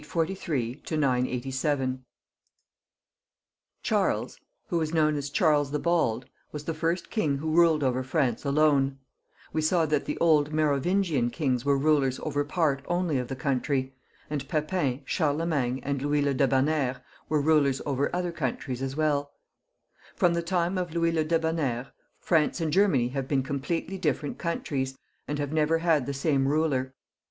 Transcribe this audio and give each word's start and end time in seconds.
CHAPTEE 0.03 0.33
X. 0.33 0.41
The 0.41 0.49
Last 0.49 0.81
Carlovingian 0.81 0.81
Kings 0.81 1.61
(843 1.61 1.91
987). 1.91 2.05
Charles, 3.83 4.39
who 4.69 4.77
.was 4.79 4.93
known 4.95 5.13
a3 5.13 5.31
Charles 5.33 5.69
the 5.69 5.77
Bald, 5.77 6.25
was 6.51 6.63
the 6.63 6.73
first 6.73 7.11
king 7.11 7.37
who 7.37 7.51
ruled 7.51 7.83
over 7.83 8.01
France 8.01 8.43
alone: 8.43 8.97
we 9.53 9.61
saw 9.61 9.85
that 9.85 10.05
the 10.05 10.17
old 10.17 10.51
Merovingian 10.51 11.29
kings 11.29 11.63
were 11.63 11.77
rulers 11.77 12.19
over 12.21 12.43
part 12.43 12.83
only 12.87 13.19
of 13.19 13.27
the 13.27 13.35
country; 13.35 13.93
and 14.27 14.47
Pepin, 14.49 15.03
Charlemagne, 15.05 15.79
and 15.83 16.01
Louis 16.01 16.23
le 16.23 16.33
Dfebon 16.33 16.63
naire 16.65 17.03
were 17.29 17.39
rulers 17.39 17.79
over 17.85 18.09
other 18.11 18.31
countries 18.31 18.81
as 18.81 18.95
welL 18.95 19.29
From 20.15 20.33
the 20.33 20.41
time 20.41 20.79
of 20.79 20.95
Louis 20.95 21.11
le 21.11 21.23
D^bonnaire 21.23 21.91
France 22.19 22.59
and 22.59 22.73
Germany 22.73 23.09
have 23.09 23.27
been 23.27 23.43
completely 23.43 23.99
different 23.99 24.39
countries, 24.39 24.97
and 25.27 25.37
have 25.37 25.53
never 25.53 25.77
had 25.77 26.07
the 26.07 26.13
same 26.15 26.47
ruler. 26.47 26.95